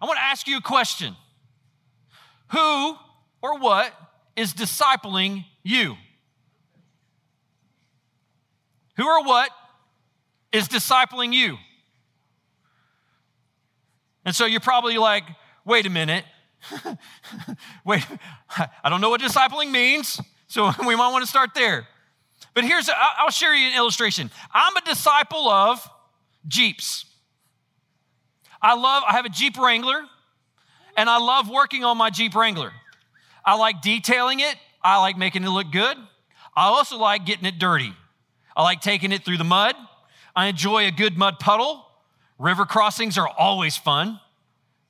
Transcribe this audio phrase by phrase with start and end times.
[0.00, 1.16] I want to ask you a question
[2.52, 2.96] Who
[3.42, 3.92] or what
[4.36, 5.96] is discipling you?
[8.96, 9.50] Who or what
[10.52, 11.56] is discipling you?
[14.24, 15.24] And so you're probably like,
[15.64, 16.24] wait a minute.
[17.84, 18.04] wait,
[18.84, 21.86] I don't know what discipling means, so we might want to start there.
[22.54, 24.30] But here's, I'll share you an illustration.
[24.52, 25.88] I'm a disciple of
[26.48, 27.06] Jeeps.
[28.62, 30.02] I love, I have a Jeep Wrangler,
[30.96, 32.72] and I love working on my Jeep Wrangler.
[33.44, 35.96] I like detailing it, I like making it look good.
[36.56, 37.92] I also like getting it dirty.
[38.56, 39.74] I like taking it through the mud.
[40.34, 41.86] I enjoy a good mud puddle.
[42.38, 44.20] River crossings are always fun,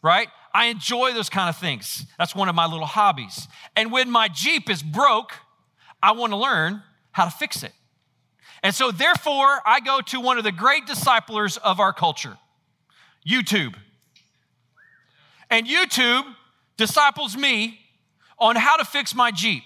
[0.02, 0.28] right?
[0.52, 2.06] I enjoy those kind of things.
[2.18, 3.46] That's one of my little hobbies.
[3.76, 5.32] And when my Jeep is broke,
[6.02, 6.82] I want to learn
[7.12, 7.72] how to fix it.
[8.62, 12.36] And so, therefore, I go to one of the great disciplers of our culture
[13.26, 13.74] YouTube.
[15.50, 16.24] And YouTube
[16.76, 17.80] disciples me
[18.38, 19.64] on how to fix my Jeep.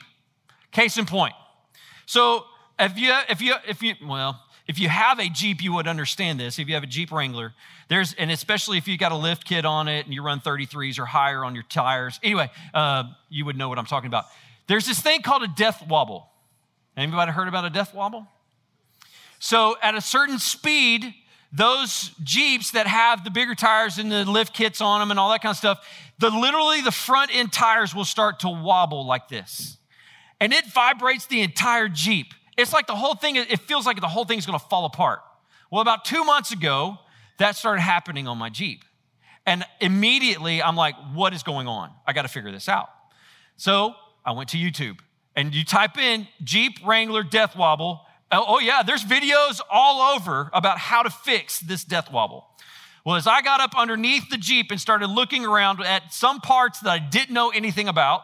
[0.73, 1.35] Case in point.
[2.07, 2.45] So,
[2.79, 6.41] if you, if you, if you, well, if you have a Jeep, you would understand
[6.41, 6.59] this.
[6.59, 7.53] If you have a Jeep Wrangler,
[7.89, 10.99] there's, and especially if you got a lift kit on it and you run 33s
[10.99, 12.19] or higher on your tires.
[12.23, 14.25] Anyway, uh, you would know what I'm talking about.
[14.67, 16.29] There's this thing called a death wobble.
[16.97, 18.27] Anybody heard about a death wobble?
[19.39, 21.15] So at a certain speed,
[21.55, 25.31] those Jeeps that have the bigger tires and the lift kits on them and all
[25.31, 25.87] that kind of stuff,
[26.19, 29.79] the literally the front end tires will start to wobble like this.
[30.41, 32.35] And it vibrates the entire Jeep.
[32.59, 35.21] It's like the whole thing, it feels like the whole thing's gonna fall apart.
[35.71, 36.99] Well, about two months ago,
[37.39, 38.85] that started happening on my Jeep.
[39.47, 41.91] And immediately I'm like, what is going on?
[42.05, 42.89] I gotta figure this out.
[43.57, 43.95] So
[44.25, 44.99] I went to YouTube
[45.37, 48.04] and you type in Jeep Wrangler death wobble.
[48.35, 52.47] Oh, oh, yeah, there's videos all over about how to fix this death wobble.
[53.05, 56.81] Well, as I got up underneath the Jeep and started looking around at some parts
[56.81, 58.23] that I didn't know anything about,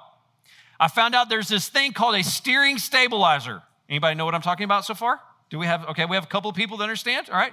[0.78, 3.62] I found out there's this thing called a steering stabilizer.
[3.89, 5.20] Anybody know what I'm talking about so far?
[5.51, 7.52] Do we have, okay, we have a couple of people that understand, all right?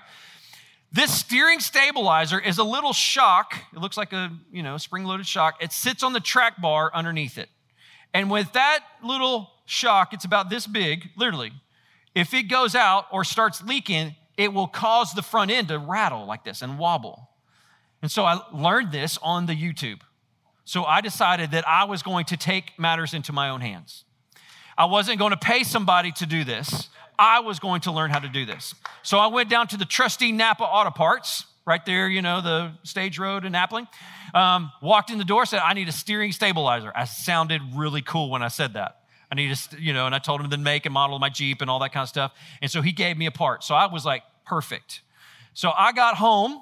[0.91, 3.55] This steering stabilizer is a little shock.
[3.73, 5.61] It looks like a, you know, spring-loaded shock.
[5.61, 7.49] It sits on the track bar underneath it.
[8.13, 11.51] And with that little shock, it's about this big, literally.
[12.17, 16.25] If it goes out or starts leaking, it will cause the front end to rattle
[16.25, 17.29] like this and wobble.
[18.01, 20.01] And so I learned this on the YouTube.
[20.65, 24.03] So I decided that I was going to take matters into my own hands.
[24.75, 26.89] I wasn't going to pay somebody to do this.
[27.19, 28.73] I was going to learn how to do this.
[29.03, 32.71] So I went down to the trusty Napa Auto Parts, right there, you know, the
[32.81, 33.87] stage road in Appling.
[34.33, 36.91] Um, walked in the door, said, I need a steering stabilizer.
[36.95, 39.01] I sounded really cool when I said that.
[39.31, 41.29] I need a, you know, and I told him the make and model of my
[41.29, 42.33] Jeep and all that kind of stuff.
[42.61, 43.63] And so he gave me a part.
[43.63, 45.01] So I was like, perfect.
[45.53, 46.61] So I got home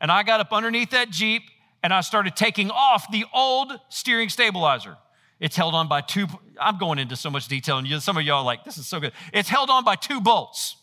[0.00, 1.42] and I got up underneath that Jeep
[1.82, 4.96] and I started taking off the old steering stabilizer.
[5.40, 6.26] It's held on by two,
[6.60, 9.00] I'm going into so much detail, and some of y'all are like, this is so
[9.00, 9.12] good.
[9.32, 10.76] It's held on by two bolts.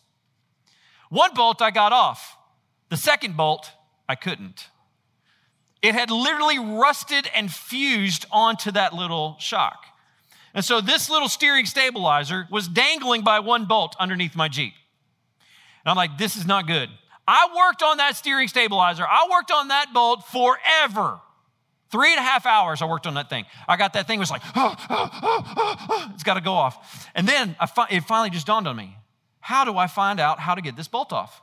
[1.10, 2.38] One bolt I got off,
[2.90, 3.72] the second bolt
[4.08, 4.68] I couldn't.
[5.82, 9.86] It had literally rusted and fused onto that little shock.
[10.54, 14.74] And so this little steering stabilizer was dangling by one bolt underneath my Jeep.
[15.86, 16.90] And I'm like, this is not good.
[17.28, 19.06] I worked on that steering stabilizer.
[19.08, 21.20] I worked on that bolt forever.
[21.90, 23.46] Three and a half hours I worked on that thing.
[23.68, 25.10] I got that thing, was like, oh, oh,
[25.90, 27.10] oh, it's got to go off.
[27.16, 28.98] And then fi- it finally just dawned on me
[29.42, 31.42] how do I find out how to get this bolt off?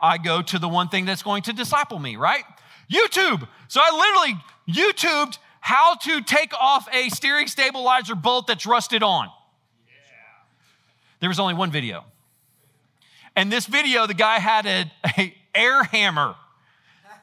[0.00, 2.42] I go to the one thing that's going to disciple me, right?
[2.92, 3.48] YouTube.
[3.68, 9.30] So I literally YouTubed how to take off a steering stabilizer bolt that's rusted on.
[11.20, 12.04] There was only one video.
[13.36, 16.34] And this video, the guy had a, a air hammer.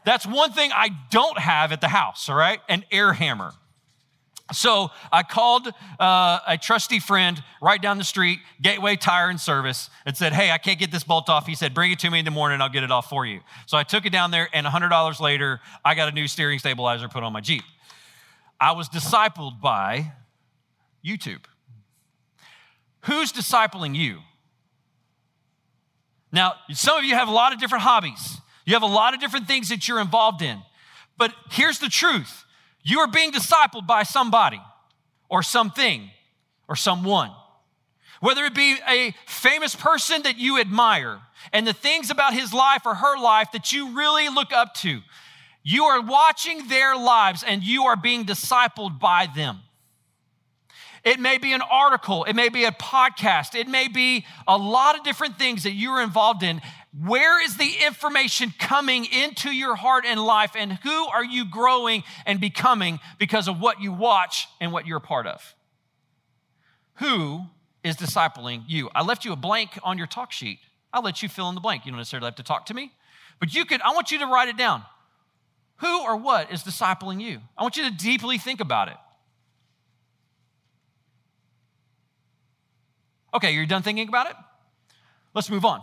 [0.05, 2.61] That's one thing I don't have at the house, all right?
[2.69, 3.51] An air hammer.
[4.53, 5.67] So I called
[5.99, 10.49] uh, a trusty friend right down the street, Gateway Tire and Service, and said, Hey,
[10.49, 11.45] I can't get this bolt off.
[11.45, 13.41] He said, Bring it to me in the morning, I'll get it off for you.
[13.67, 17.09] So I took it down there, and $100 later, I got a new steering stabilizer
[17.09, 17.63] put on my Jeep.
[18.59, 20.13] I was discipled by
[21.05, 21.43] YouTube.
[23.01, 24.19] Who's discipling you?
[26.31, 29.19] Now, some of you have a lot of different hobbies, you have a lot of
[29.19, 30.61] different things that you're involved in.
[31.17, 32.45] But here's the truth
[32.83, 34.61] you are being discipled by somebody
[35.29, 36.09] or something
[36.67, 37.31] or someone.
[38.21, 41.19] Whether it be a famous person that you admire
[41.53, 44.99] and the things about his life or her life that you really look up to,
[45.69, 49.59] you are watching their lives and you are being discipled by them.
[51.03, 54.97] It may be an article, it may be a podcast, it may be a lot
[54.97, 56.59] of different things that you're involved in,
[57.05, 62.03] where is the information coming into your heart and life, and who are you growing
[62.25, 65.53] and becoming because of what you watch and what you're a part of?
[66.95, 67.43] Who
[67.83, 68.89] is discipling you?
[68.95, 70.59] I left you a blank on your talk sheet.
[70.91, 71.85] I'll let you fill in the blank.
[71.85, 72.91] You don't necessarily have to talk to me,
[73.39, 74.83] but you could, I want you to write it down.
[75.79, 77.39] Who or what is discipling you?
[77.57, 78.97] I want you to deeply think about it.
[83.33, 84.35] Okay, you're done thinking about it?
[85.33, 85.81] Let's move on.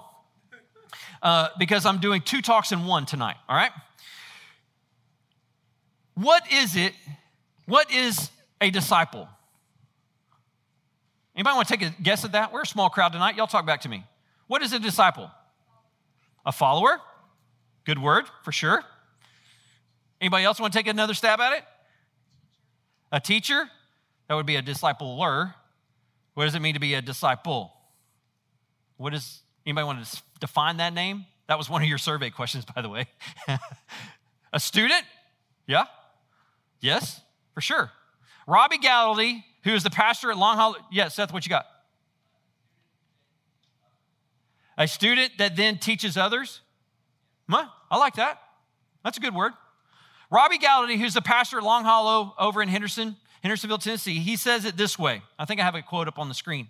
[1.22, 3.70] Uh, because I'm doing two talks in one tonight, all right?
[6.14, 6.92] What is it?
[7.66, 9.28] What is a disciple?
[11.34, 12.52] Anybody want to take a guess at that?
[12.52, 13.36] We're a small crowd tonight.
[13.36, 14.04] Y'all talk back to me.
[14.46, 15.30] What is a disciple?
[16.44, 17.00] A follower?
[17.84, 18.82] Good word, for sure.
[20.20, 21.64] Anybody else want to take another stab at it?
[23.12, 23.68] A teacher?
[24.28, 25.54] That would be a discipler.
[26.34, 27.72] What does it mean to be a disciple?
[28.96, 31.26] What is anybody want to define that name?
[31.48, 33.06] That was one of your survey questions, by the way.
[34.52, 35.04] a student?
[35.66, 35.84] Yeah.
[36.80, 37.20] Yes,
[37.54, 37.90] for sure.
[38.46, 40.76] Robbie Gallaty, who is the pastor at Long Hollow.
[40.90, 41.66] Yeah, Seth, what you got?
[44.78, 46.60] A student that then teaches others?
[47.48, 47.66] Huh?
[47.90, 48.40] I like that.
[49.04, 49.52] That's a good word.
[50.30, 54.64] Robbie Gallaty, who's the pastor at Long Hollow over in Henderson, Hendersonville, Tennessee, he says
[54.64, 55.22] it this way.
[55.38, 56.68] I think I have a quote up on the screen.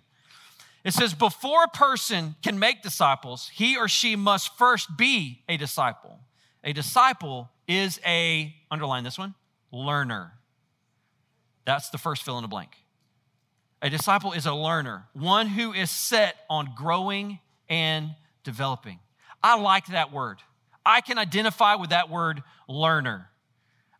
[0.83, 5.57] It says, Before a person can make disciples, he or she must first be a
[5.57, 6.19] disciple.
[6.63, 9.33] A disciple is a, underline this one,
[9.71, 10.33] learner.
[11.65, 12.71] That's the first fill in the blank.
[13.81, 17.39] A disciple is a learner, one who is set on growing
[17.69, 18.99] and developing.
[19.43, 20.39] I like that word.
[20.85, 23.29] I can identify with that word learner.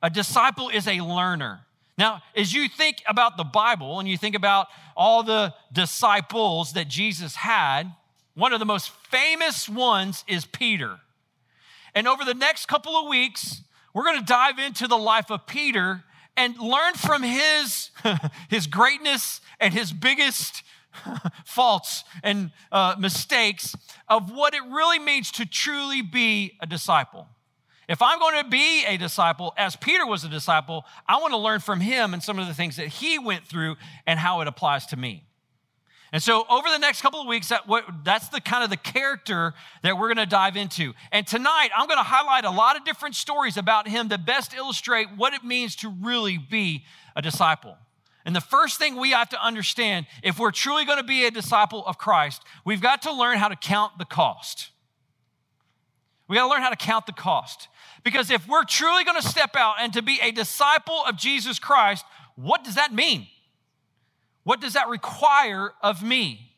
[0.07, 1.59] A disciple is a learner.
[1.97, 6.87] Now, as you think about the Bible and you think about all the disciples that
[6.87, 7.91] Jesus had,
[8.33, 11.01] one of the most famous ones is Peter.
[11.93, 13.63] And over the next couple of weeks,
[13.93, 16.05] we're going to dive into the life of Peter
[16.37, 17.89] and learn from his,
[18.49, 20.63] his greatness and his biggest
[21.45, 23.75] faults and uh, mistakes
[24.07, 27.27] of what it really means to truly be a disciple.
[27.87, 31.37] If I'm going to be a disciple, as Peter was a disciple, I want to
[31.37, 34.47] learn from him and some of the things that he went through and how it
[34.47, 35.23] applies to me.
[36.13, 37.63] And so, over the next couple of weeks, that
[38.03, 39.53] that's the kind of the character
[39.83, 40.93] that we're going to dive into.
[41.11, 44.53] And tonight, I'm going to highlight a lot of different stories about him that best
[44.53, 46.85] illustrate what it means to really be
[47.15, 47.75] a disciple.
[48.25, 51.31] And the first thing we have to understand, if we're truly going to be a
[51.31, 54.69] disciple of Christ, we've got to learn how to count the cost.
[56.27, 57.69] We got to learn how to count the cost.
[58.07, 61.59] Because if we're truly going to step out and to be a disciple of Jesus
[61.59, 62.05] Christ,
[62.37, 63.27] what does that mean?
[64.45, 66.53] What does that require of me?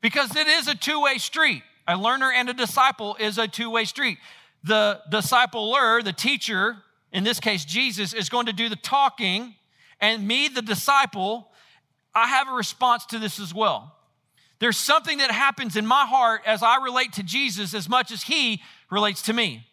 [0.00, 1.64] Because it is a two way street.
[1.88, 4.18] A learner and a disciple is a two way street.
[4.62, 6.76] The discipler, the teacher,
[7.10, 9.56] in this case Jesus, is going to do the talking,
[10.00, 11.48] and me, the disciple,
[12.14, 13.96] I have a response to this as well.
[14.60, 18.22] There's something that happens in my heart as I relate to Jesus as much as
[18.22, 19.66] he relates to me.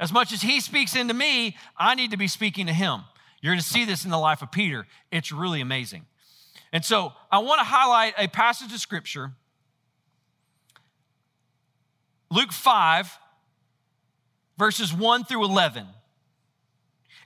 [0.00, 3.02] As much as he speaks into me, I need to be speaking to him.
[3.42, 4.86] You're going to see this in the life of Peter.
[5.12, 6.06] It's really amazing.
[6.72, 9.32] And so I want to highlight a passage of scripture
[12.32, 13.18] Luke 5,
[14.56, 15.84] verses 1 through 11.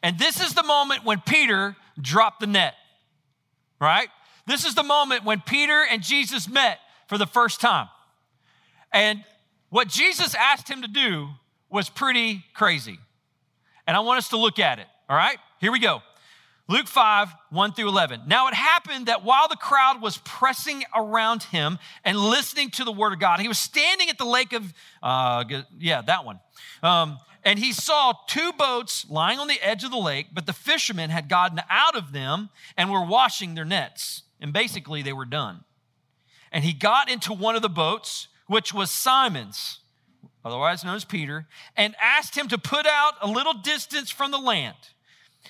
[0.03, 2.75] And this is the moment when Peter dropped the net,
[3.79, 4.08] right?
[4.46, 7.89] This is the moment when Peter and Jesus met for the first time.
[8.93, 9.22] And
[9.69, 11.29] what Jesus asked him to do
[11.74, 13.00] was pretty crazy.
[13.86, 15.36] And I want us to look at it, all right?
[15.60, 16.02] Here we go.
[16.69, 18.22] Luke 5, 1 through 11.
[18.26, 22.93] Now it happened that while the crowd was pressing around him and listening to the
[22.93, 25.44] word of God, he was standing at the lake of, uh,
[25.78, 26.38] yeah, that one.
[26.82, 30.54] Um, and he saw two boats lying on the edge of the lake, but the
[30.54, 34.22] fishermen had gotten out of them and were washing their nets.
[34.40, 35.64] And basically, they were done.
[36.52, 39.81] And he got into one of the boats, which was Simon's,
[40.44, 41.46] otherwise known as Peter,
[41.77, 44.77] and asked him to put out a little distance from the land.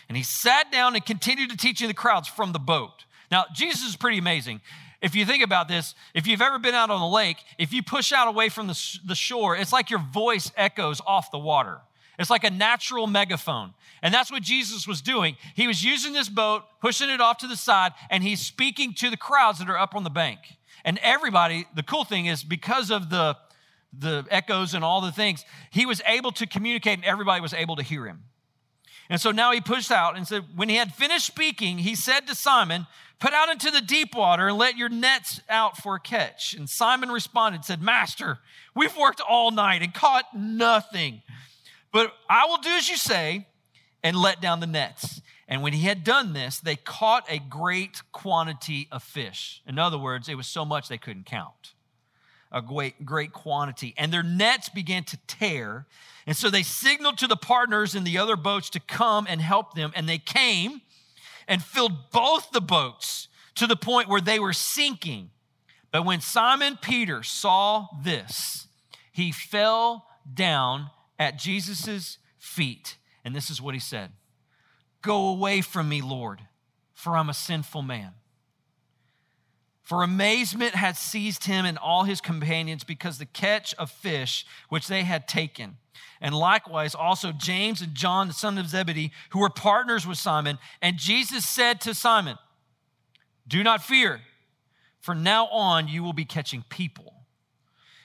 [0.09, 3.05] And he sat down and continued to teach the crowds from the boat.
[3.31, 4.61] Now, Jesus is pretty amazing.
[5.01, 7.83] If you think about this, if you've ever been out on the lake, if you
[7.83, 11.81] push out away from the, the shore, it's like your voice echoes off the water.
[12.19, 13.75] It's like a natural megaphone.
[14.03, 15.37] And that's what Jesus was doing.
[15.55, 19.11] He was using this boat, pushing it off to the side, and he's speaking to
[19.11, 20.39] the crowds that are up on the bank.
[20.85, 23.37] And everybody, the cool thing is because of the,
[23.99, 27.77] the echoes and all the things, he was able to communicate and everybody was able
[27.77, 28.25] to hear him.
[29.11, 32.27] And so now he pushed out and said, when he had finished speaking, he said
[32.27, 32.87] to Simon,
[33.21, 36.53] Put out into the deep water and let your nets out for a catch.
[36.55, 38.39] And Simon responded, said, Master,
[38.75, 41.23] we've worked all night and caught nothing.
[41.93, 43.47] But I will do as you say
[44.03, 45.21] and let down the nets.
[45.47, 49.63] And when he had done this, they caught a great quantity of fish.
[49.67, 51.74] In other words, it was so much they couldn't count.
[52.55, 53.95] A great, great quantity.
[53.99, 55.87] And their nets began to tear.
[56.27, 59.75] And so they signaled to the partners in the other boats to come and help
[59.75, 59.93] them.
[59.95, 60.81] And they came
[61.47, 65.31] and filled both the boats to the point where they were sinking.
[65.91, 68.69] But when Simon Peter saw this,
[69.13, 72.97] he fell down at Jesus' feet.
[73.25, 74.13] And this is what he said
[75.03, 76.41] Go away from me, Lord,
[76.95, 78.13] for I'm a sinful man.
[79.85, 84.89] For amazement had seized him and all his companions because the catch of fish which
[84.89, 85.77] they had taken
[86.25, 90.59] and likewise also James and John, the son of Zebedee, who were partners with Simon.
[90.81, 92.39] And Jesus said to Simon,
[93.47, 94.23] Do not fear,
[95.01, 97.13] for now on you will be catching people.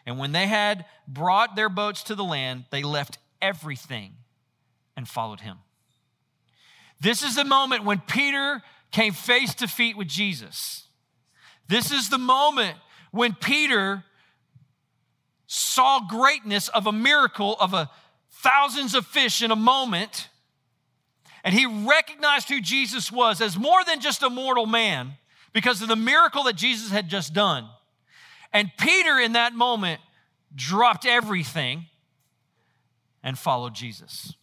[0.05, 4.15] And when they had brought their boats to the land, they left everything
[4.98, 5.59] and followed him.
[7.00, 10.88] This is the moment when Peter came face to feet with Jesus.
[11.69, 12.75] This is the moment
[13.11, 14.03] when Peter
[15.45, 17.89] saw greatness of a miracle of a
[18.31, 20.29] thousands of fish in a moment.
[21.43, 25.13] And he recognized who Jesus was as more than just a mortal man
[25.53, 27.69] because of the miracle that Jesus had just done.
[28.51, 30.01] And Peter, in that moment,
[30.55, 31.85] dropped everything
[33.23, 34.33] and followed Jesus.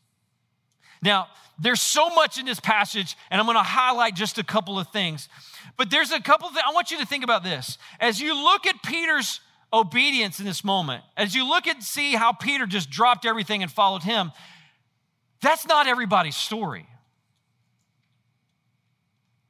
[1.03, 4.79] Now, there's so much in this passage, and I'm going to highlight just a couple
[4.79, 5.29] of things.
[5.77, 6.65] But there's a couple of things.
[6.67, 7.79] I want you to think about this.
[8.01, 9.41] As you look at Peter's
[9.73, 13.71] obedience in this moment, as you look and see how Peter just dropped everything and
[13.71, 14.33] followed him,
[15.41, 16.87] that's not everybody's story.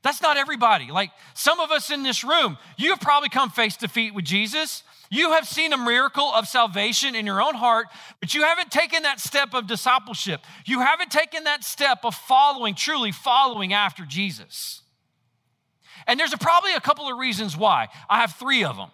[0.07, 0.93] That's not everybody.
[0.93, 4.25] Like some of us in this room, you have probably come face to feet with
[4.25, 4.85] Jesus.
[5.11, 7.89] You have seen a miracle of salvation in your own heart,
[8.21, 10.43] but you haven't taken that step of discipleship.
[10.65, 14.83] You haven't taken that step of following, truly following after Jesus.
[16.07, 17.89] And there's a, probably a couple of reasons why.
[18.09, 18.91] I have three of them.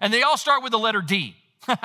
[0.00, 1.36] And they all start with the letter D.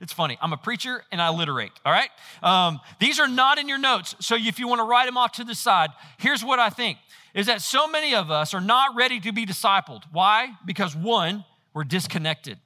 [0.00, 0.38] it's funny.
[0.40, 2.10] I'm a preacher and I alliterate, all right?
[2.40, 4.14] Um, these are not in your notes.
[4.20, 6.98] So if you want to write them off to the side, here's what I think
[7.34, 10.04] is that so many of us are not ready to be discipled.
[10.12, 10.50] Why?
[10.64, 12.58] Because one, we're disconnected.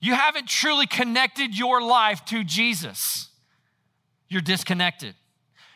[0.00, 3.30] You haven't truly connected your life to Jesus.
[4.28, 5.14] You're disconnected.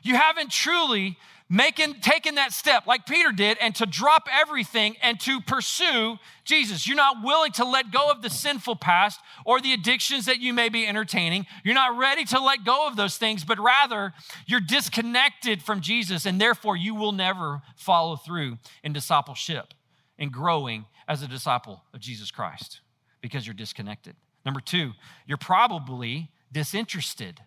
[0.02, 1.16] You haven't truly
[1.52, 6.86] making taking that step like Peter did and to drop everything and to pursue Jesus.
[6.86, 10.54] You're not willing to let go of the sinful past or the addictions that you
[10.54, 11.46] may be entertaining.
[11.64, 14.12] You're not ready to let go of those things, but rather
[14.46, 19.74] you're disconnected from Jesus and therefore you will never follow through in discipleship
[20.18, 22.80] and growing as a disciple of Jesus Christ
[23.20, 24.14] because you're disconnected.
[24.46, 24.92] Number 2,
[25.26, 27.40] you're probably disinterested.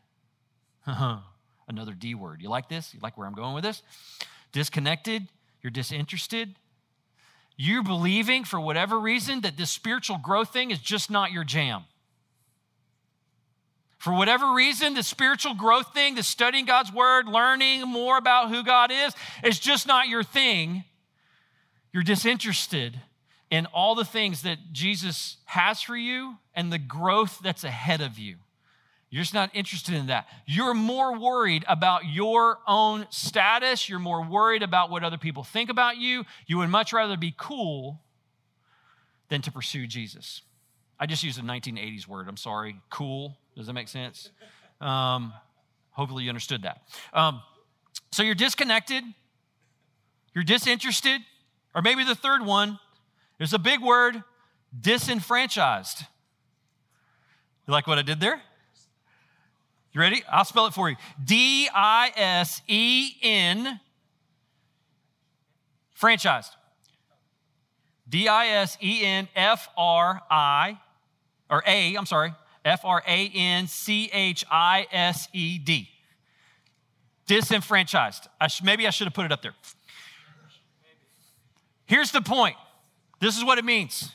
[1.68, 2.42] Another D word.
[2.42, 2.94] You like this?
[2.94, 3.82] You like where I'm going with this?
[4.52, 5.28] Disconnected,
[5.62, 6.56] you're disinterested.
[7.56, 11.84] You're believing for whatever reason that this spiritual growth thing is just not your jam.
[14.00, 18.64] For whatever reason, the spiritual growth thing, the studying God's word, learning more about who
[18.64, 20.84] God is, is just not your thing.
[21.94, 23.00] You're disinterested
[23.50, 28.20] in all the things that Jesus has for you and the growth that's ahead of
[28.20, 28.38] you.
[29.14, 30.28] You're just not interested in that.
[30.48, 33.88] You're more worried about your own status.
[33.88, 36.24] You're more worried about what other people think about you.
[36.48, 38.02] You would much rather be cool
[39.30, 40.42] than to pursue Jesus.
[41.00, 42.28] I just used a 1980s word.
[42.28, 42.78] I'm sorry.
[42.90, 43.38] Cool.
[43.56, 44.32] Does that make sense?
[44.82, 45.32] Um,
[45.92, 46.82] hopefully, you understood that.
[47.14, 47.44] Um,
[48.12, 49.04] so you're disconnected,
[50.34, 51.22] you're disinterested,
[51.76, 52.80] or maybe the third one
[53.38, 54.24] there's a big word
[54.82, 56.00] disenfranchised.
[57.68, 58.42] You like what I did there?
[59.94, 60.24] You ready?
[60.30, 60.96] I'll spell it for you.
[61.24, 63.80] D I S E N,
[66.00, 66.50] franchised.
[68.10, 70.80] D I S E N F R I,
[71.50, 72.34] or A, I'm sorry,
[72.66, 75.90] F R A N C H I S E D.
[77.28, 78.28] Disenfranchised.
[78.42, 79.56] I sh- maybe I should have put it up there.
[81.86, 82.56] Here's the point
[83.20, 84.12] this is what it means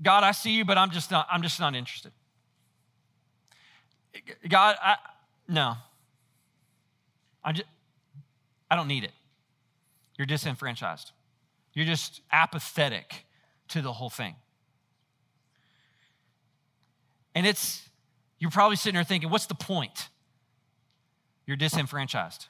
[0.00, 2.12] God, I see you, but I'm just not, I'm just not interested.
[4.48, 4.96] God, I,
[5.48, 5.74] no.
[7.42, 7.66] I just,
[8.70, 9.12] I don't need it.
[10.16, 11.12] You're disenfranchised.
[11.74, 13.24] You're just apathetic
[13.68, 14.34] to the whole thing.
[17.34, 17.88] And it's
[18.38, 20.08] You're probably sitting there thinking, what's the point?
[21.46, 22.46] You're disenfranchised.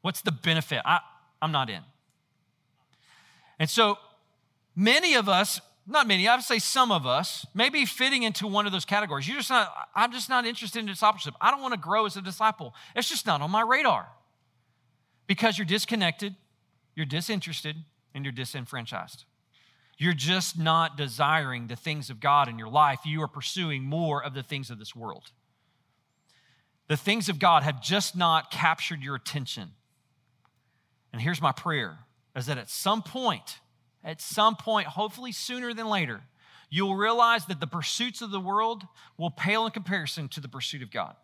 [0.00, 0.82] What's the benefit?
[0.84, 1.00] I,
[1.40, 1.82] I'm not in.
[3.58, 3.98] And so
[4.74, 8.46] many of us, not many, I would say some of us, may be fitting into
[8.46, 9.28] one of those categories.
[9.28, 11.34] You're just not, I'm just not interested in discipleship.
[11.40, 12.74] I don't want to grow as a disciple.
[12.96, 14.08] It's just not on my radar
[15.26, 16.34] because you're disconnected,
[16.94, 17.76] you're disinterested,
[18.14, 19.24] and you're disenfranchised.
[19.98, 23.00] You're just not desiring the things of God in your life.
[23.04, 25.30] You are pursuing more of the things of this world.
[26.88, 29.70] The things of God have just not captured your attention.
[31.12, 31.98] And here's my prayer
[32.34, 33.60] is that at some point,
[34.04, 36.20] at some point, hopefully sooner than later,
[36.68, 40.82] you'll realize that the pursuits of the world will pale in comparison to the pursuit
[40.82, 41.16] of God.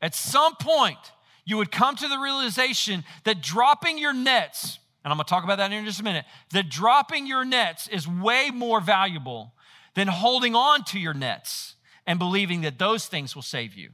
[0.00, 0.98] At some point,
[1.44, 5.58] you would come to the realization that dropping your nets, and I'm gonna talk about
[5.58, 9.54] that in just a minute, that dropping your nets is way more valuable
[9.94, 13.90] than holding on to your nets and believing that those things will save you.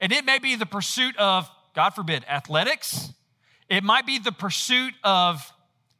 [0.00, 3.12] And it may be the pursuit of, God forbid, athletics.
[3.70, 5.52] It might be the pursuit of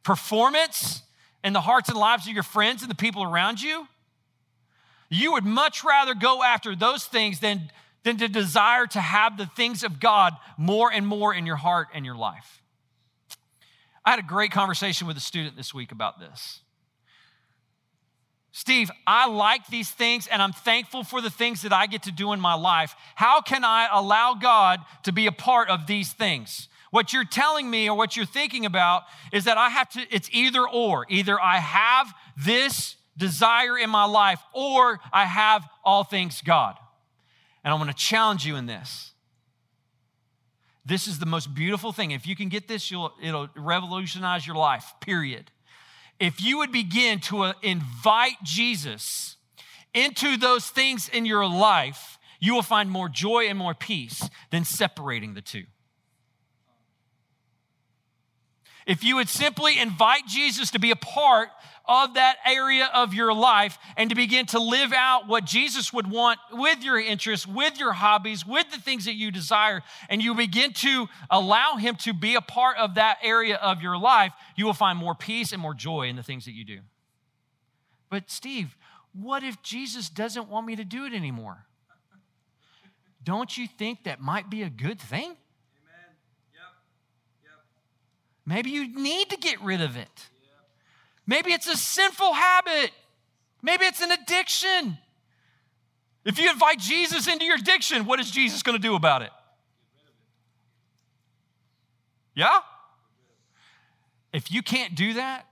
[0.03, 1.01] performance
[1.43, 3.87] in the hearts and lives of your friends and the people around you.
[5.09, 7.71] You would much rather go after those things than,
[8.03, 11.87] than to desire to have the things of God more and more in your heart
[11.93, 12.61] and your life.
[14.03, 16.59] I had a great conversation with a student this week about this.
[18.51, 22.11] Steve, I like these things and I'm thankful for the things that I get to
[22.11, 22.95] do in my life.
[23.15, 26.67] How can I allow God to be a part of these things?
[26.91, 30.29] What you're telling me or what you're thinking about is that I have to, it's
[30.31, 31.05] either or.
[31.09, 36.75] Either I have this desire in my life or I have all things God.
[37.63, 39.11] And I want to challenge you in this.
[40.85, 42.11] This is the most beautiful thing.
[42.11, 45.51] If you can get this, you'll, it'll revolutionize your life, period
[46.21, 49.37] if you would begin to uh, invite Jesus
[49.93, 54.63] into those things in your life, you will find more joy and more peace than
[54.63, 55.63] separating the two.
[58.87, 61.49] If you would simply invite Jesus to be a part
[61.85, 66.09] of that area of your life and to begin to live out what Jesus would
[66.09, 70.33] want with your interests, with your hobbies, with the things that you desire, and you
[70.33, 74.65] begin to allow Him to be a part of that area of your life, you
[74.65, 76.79] will find more peace and more joy in the things that you do.
[78.09, 78.75] But, Steve,
[79.13, 81.65] what if Jesus doesn't want me to do it anymore?
[83.23, 85.23] Don't you think that might be a good thing?
[85.23, 85.37] Amen.
[86.53, 86.61] Yep.
[87.43, 87.51] Yep.
[88.45, 90.29] Maybe you need to get rid of it.
[91.27, 92.91] Maybe it's a sinful habit.
[93.61, 94.97] Maybe it's an addiction.
[96.25, 99.31] If you invite Jesus into your addiction, what is Jesus going to do about it?
[102.35, 102.59] Yeah?
[104.33, 105.45] If you can't do that,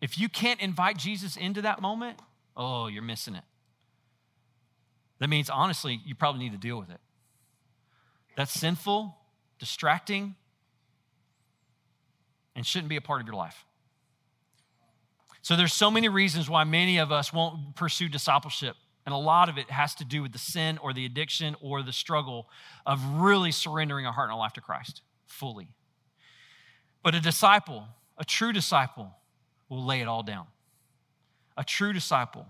[0.00, 2.18] if you can't invite Jesus into that moment,
[2.56, 3.44] oh, you're missing it.
[5.18, 7.00] That means, honestly, you probably need to deal with it.
[8.36, 9.16] That's sinful,
[9.58, 10.34] distracting,
[12.54, 13.64] and shouldn't be a part of your life.
[15.42, 18.76] So there's so many reasons why many of us won't pursue discipleship.
[19.06, 21.82] And a lot of it has to do with the sin or the addiction or
[21.82, 22.48] the struggle
[22.84, 25.72] of really surrendering our heart and our life to Christ fully.
[27.02, 27.86] But a disciple,
[28.18, 29.10] a true disciple,
[29.70, 30.46] will lay it all down.
[31.56, 32.46] A true disciple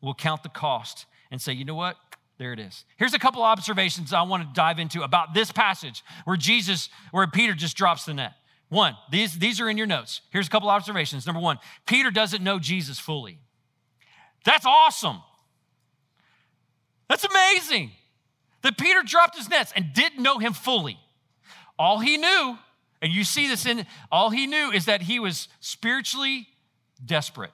[0.00, 1.96] will count the cost and say, you know what?
[2.38, 2.86] There it is.
[2.96, 7.26] Here's a couple observations I want to dive into about this passage where Jesus, where
[7.26, 8.32] Peter just drops the net.
[8.70, 10.22] One, these, these are in your notes.
[10.30, 11.26] Here's a couple observations.
[11.26, 13.38] Number one, Peter doesn't know Jesus fully.
[14.44, 15.20] That's awesome.
[17.08, 17.90] That's amazing
[18.62, 20.98] that Peter dropped his nets and didn't know him fully.
[21.78, 22.58] All he knew,
[23.02, 26.46] and you see this in, all he knew is that he was spiritually
[27.04, 27.52] desperate.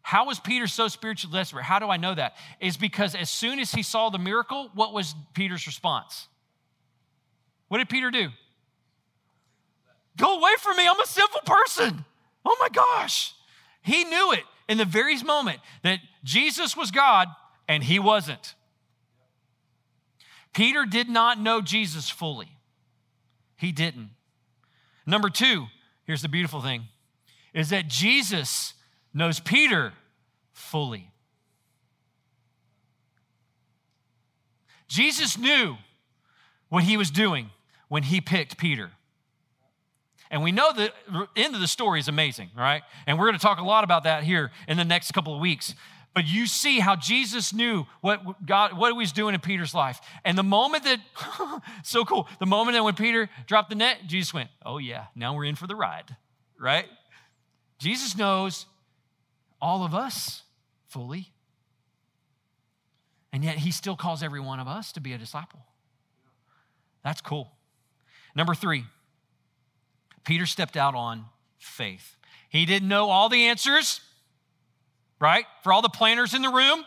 [0.00, 1.64] How was Peter so spiritually desperate?
[1.64, 2.36] How do I know that?
[2.60, 6.28] Is because as soon as he saw the miracle, what was Peter's response?
[7.68, 8.28] What did Peter do?
[10.16, 10.86] Go away from me.
[10.86, 12.04] I'm a sinful person.
[12.44, 13.34] Oh my gosh.
[13.82, 17.28] He knew it in the very moment that Jesus was God
[17.68, 18.54] and he wasn't.
[20.52, 22.56] Peter did not know Jesus fully.
[23.56, 24.10] He didn't.
[25.06, 25.66] Number two,
[26.04, 26.84] here's the beautiful thing
[27.52, 28.74] is that Jesus
[29.12, 29.92] knows Peter
[30.52, 31.10] fully.
[34.88, 35.76] Jesus knew
[36.68, 37.50] what he was doing
[37.88, 38.90] when he picked Peter.
[40.34, 40.92] And we know the
[41.36, 42.82] end of the story is amazing, right?
[43.06, 45.40] And we're going to talk a lot about that here in the next couple of
[45.40, 45.76] weeks.
[46.12, 50.00] But you see how Jesus knew what God, what he was doing in Peter's life.
[50.24, 50.98] And the moment that,
[51.84, 55.36] so cool, the moment that when Peter dropped the net, Jesus went, oh yeah, now
[55.36, 56.16] we're in for the ride,
[56.58, 56.86] right?
[57.78, 58.66] Jesus knows
[59.62, 60.42] all of us
[60.88, 61.30] fully.
[63.32, 65.64] And yet he still calls every one of us to be a disciple.
[67.04, 67.52] That's cool.
[68.34, 68.84] Number three,
[70.24, 71.26] Peter stepped out on
[71.58, 72.16] faith.
[72.48, 74.00] He didn't know all the answers,
[75.20, 75.44] right?
[75.62, 76.84] For all the planners in the room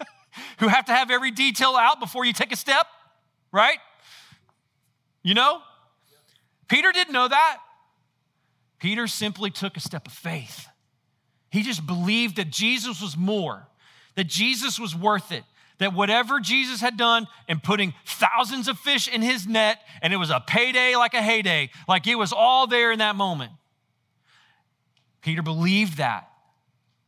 [0.58, 2.86] who have to have every detail out before you take a step,
[3.52, 3.78] right?
[5.22, 5.60] You know?
[6.68, 7.58] Peter didn't know that.
[8.78, 10.66] Peter simply took a step of faith.
[11.50, 13.68] He just believed that Jesus was more,
[14.14, 15.44] that Jesus was worth it,
[15.80, 20.18] that whatever Jesus had done in putting thousands of fish in his net, and it
[20.18, 23.50] was a payday like a heyday, like it was all there in that moment.
[25.22, 26.30] Peter believed that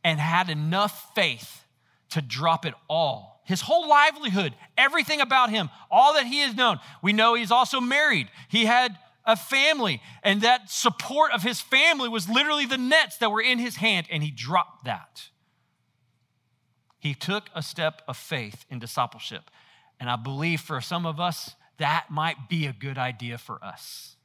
[0.03, 1.63] and had enough faith
[2.09, 3.41] to drop it all.
[3.45, 6.79] His whole livelihood, everything about him, all that he has known.
[7.01, 8.27] We know he's also married.
[8.49, 13.31] He had a family, and that support of his family was literally the nets that
[13.31, 15.29] were in his hand, and he dropped that.
[17.03, 19.51] He took a step of faith in discipleship.
[19.99, 24.15] And I believe for some of us, that might be a good idea for us.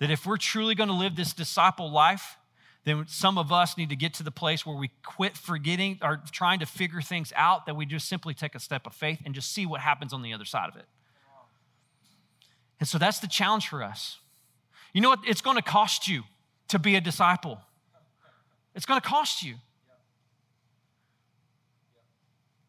[0.00, 2.36] That if we're truly going to live this disciple life,
[2.84, 6.20] then some of us need to get to the place where we quit forgetting or
[6.32, 9.32] trying to figure things out, that we just simply take a step of faith and
[9.32, 10.86] just see what happens on the other side of it.
[12.80, 14.18] And so that's the challenge for us.
[14.92, 15.20] You know what?
[15.28, 16.24] It's going to cost you
[16.68, 17.60] to be a disciple.
[18.74, 19.54] It's going to cost you.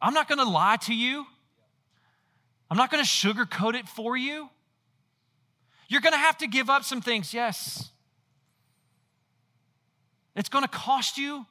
[0.02, 1.26] I'm not going to lie to you.
[2.70, 4.50] I'm not going to sugarcoat it for you.
[5.88, 7.90] You're going to have to give up some things, yes.
[10.36, 11.46] It's going to cost you.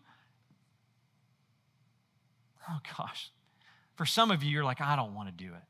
[2.68, 3.30] Oh gosh.
[3.96, 5.62] For some of you, you're like, I don't want to do it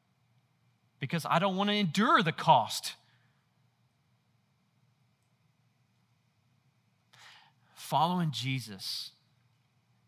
[1.01, 2.95] because I don't want to endure the cost.
[7.75, 9.11] Following Jesus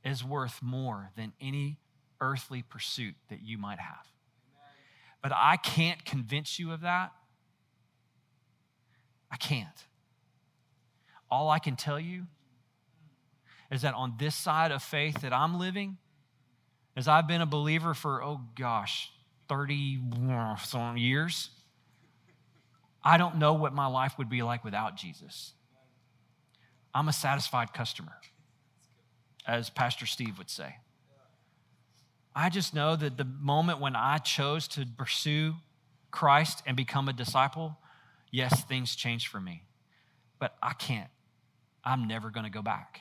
[0.04, 1.78] is worth more than any
[2.22, 4.06] earthly pursuit that you might have.
[5.22, 7.12] But I can't convince you of that.
[9.30, 9.68] I can't.
[11.30, 12.26] All I can tell you
[13.70, 15.98] is that on this side of faith that I'm living,
[16.96, 19.10] as I've been a believer for, oh gosh,
[19.48, 20.00] 30
[20.62, 21.50] some years,
[23.02, 25.54] I don't know what my life would be like without Jesus.
[26.94, 28.12] I'm a satisfied customer,
[29.46, 30.76] as Pastor Steve would say.
[32.34, 35.54] I just know that the moment when I chose to pursue
[36.10, 37.76] Christ and become a disciple,
[38.30, 39.64] yes, things changed for me.
[40.38, 41.10] But I can't.
[41.84, 43.00] I'm never going to go back.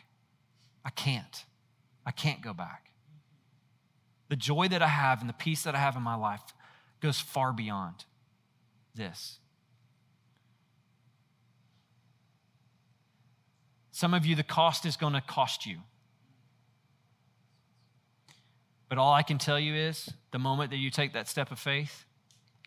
[0.84, 1.46] I can't.
[2.06, 2.92] I can't go back.
[4.30, 6.42] The joy that I have and the peace that I have in my life
[7.00, 8.06] goes far beyond
[8.96, 9.40] this.
[13.92, 15.80] Some of you, the cost is going to cost you.
[18.92, 21.58] But all I can tell you is the moment that you take that step of
[21.58, 22.04] faith,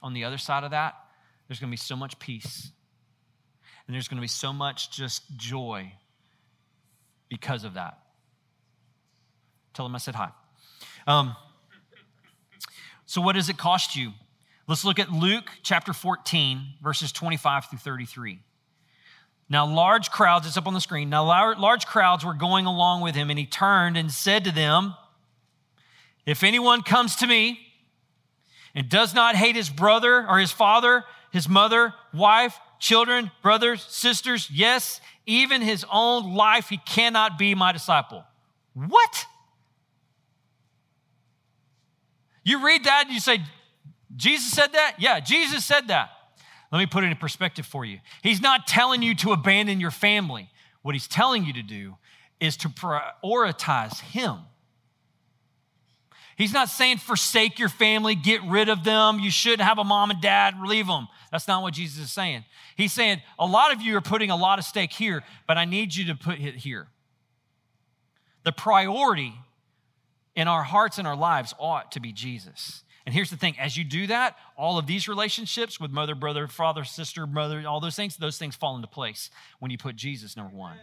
[0.01, 0.95] on the other side of that,
[1.47, 2.71] there's going to be so much peace.
[3.87, 5.93] And there's going to be so much just joy
[7.29, 7.99] because of that.
[9.75, 10.31] Tell them I said hi.
[11.07, 11.37] Um,
[13.05, 14.13] so, what does it cost you?
[14.67, 18.39] Let's look at Luke chapter 14, verses 25 through 33.
[19.51, 21.11] Now, large crowds, it's up on the screen.
[21.11, 24.95] Now, large crowds were going along with him, and he turned and said to them,
[26.27, 27.59] If anyone comes to me
[28.75, 34.51] and does not hate his brother or his father, his mother, wife, children, brothers, sisters,
[34.51, 38.25] yes, even his own life, he cannot be my disciple.
[38.75, 39.27] What?
[42.45, 43.39] You read that and you say,
[44.17, 44.97] Jesus said that?
[44.99, 46.11] Yeah, Jesus said that.
[46.71, 48.01] Let me put it in perspective for you.
[48.23, 50.51] He's not telling you to abandon your family.
[50.83, 51.97] What he's telling you to do
[52.41, 54.41] is to prioritize him.
[56.37, 59.21] He's not saying forsake your family, get rid of them.
[59.21, 61.09] You shouldn't have a mom and dad, leave them.
[61.31, 62.45] That's not what Jesus is saying.
[62.77, 65.65] He's saying a lot of you are putting a lot of stake here, but I
[65.65, 66.89] need you to put it here.
[68.43, 69.35] The priority
[70.35, 72.83] in our hearts and our lives ought to be Jesus.
[73.07, 76.49] And here's the thing as you do that, all of these relationships with mother, brother,
[76.49, 80.37] father, sister, mother, all those things, those things fall into place when you put Jesus
[80.37, 80.79] number one.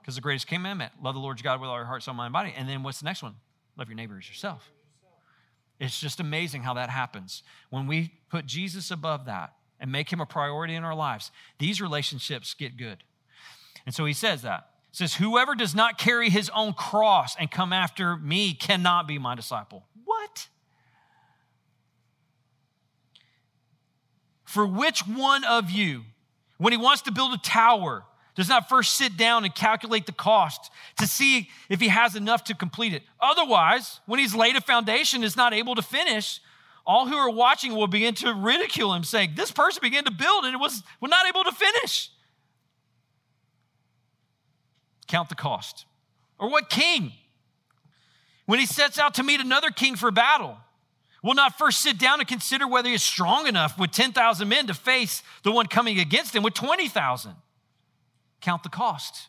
[0.00, 2.26] Because the greatest commandment, love the Lord your God with all your heart, soul, mind,
[2.26, 2.54] and body.
[2.56, 3.34] And then what's the next one?
[3.76, 4.70] Love your neighbor as yourself.
[5.78, 7.42] It's just amazing how that happens.
[7.70, 11.80] When we put Jesus above that and make him a priority in our lives, these
[11.80, 13.04] relationships get good.
[13.84, 17.72] And so he says that says, Whoever does not carry his own cross and come
[17.72, 19.84] after me cannot be my disciple.
[20.04, 20.48] What?
[24.44, 26.04] For which one of you,
[26.56, 28.04] when he wants to build a tower,
[28.36, 32.44] does not first sit down and calculate the cost to see if he has enough
[32.44, 33.02] to complete it.
[33.18, 36.40] Otherwise, when he's laid a foundation is not able to finish,
[36.86, 40.44] all who are watching will begin to ridicule him, saying, This person began to build
[40.44, 42.10] and it was, was not able to finish.
[45.08, 45.86] Count the cost.
[46.38, 47.12] Or what king,
[48.44, 50.58] when he sets out to meet another king for battle,
[51.22, 54.66] will not first sit down and consider whether he is strong enough with 10,000 men
[54.66, 57.34] to face the one coming against him with 20,000?
[58.40, 59.28] Count the cost.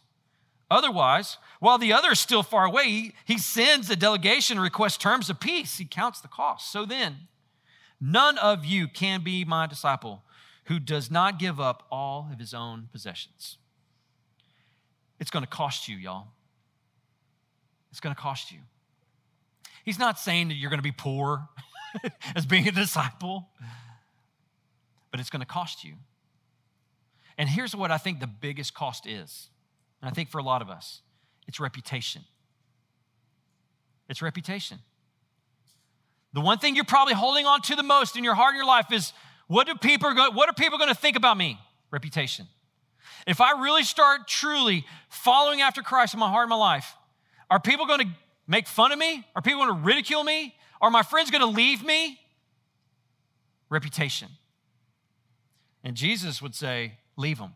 [0.70, 4.98] Otherwise, while the other is still far away, he, he sends a delegation and requests
[4.98, 5.78] terms of peace.
[5.78, 6.72] He counts the cost.
[6.72, 7.28] So then,
[8.02, 10.24] none of you can be my disciple
[10.66, 13.58] who does not give up all of his own possessions.
[15.20, 16.28] It's going to cost you, y'all.
[17.92, 18.60] It's going to cost you.
[19.86, 21.48] He's not saying that you're going to be poor
[22.36, 23.48] as being a disciple,
[25.12, 25.94] but it's going to cost you.
[27.38, 29.50] And here's what I think the biggest cost is.
[30.02, 31.02] And I think for a lot of us,
[31.48, 32.24] it's reputation.
[34.10, 34.80] It's reputation.
[36.34, 38.66] The one thing you're probably holding on to the most in your heart and your
[38.66, 39.14] life is
[39.48, 41.60] what do people go, what are people going to think about me?
[41.92, 42.48] Reputation.
[43.26, 46.96] If I really start truly following after Christ in my heart and my life,
[47.50, 48.08] are people going to
[48.46, 49.26] make fun of me?
[49.36, 50.56] Are people going to ridicule me?
[50.82, 52.20] Are my friends going to leave me?
[53.70, 54.30] Reputation.
[55.84, 57.54] And Jesus would say, leave them.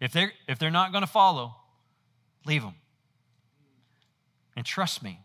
[0.00, 1.56] If they're, if they're not going to follow,
[2.46, 2.74] leave them.
[4.56, 5.20] And trust me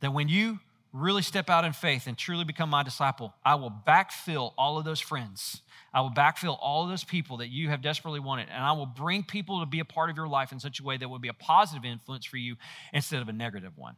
[0.00, 0.58] that when you
[0.92, 4.84] really step out in faith and truly become my disciple, I will backfill all of
[4.84, 5.60] those friends.
[5.92, 8.86] I will backfill all of those people that you have desperately wanted, and I will
[8.86, 11.18] bring people to be a part of your life in such a way that will
[11.18, 12.56] be a positive influence for you
[12.92, 13.96] instead of a negative one.